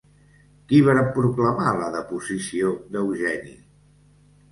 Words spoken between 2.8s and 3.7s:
d'Eugeni?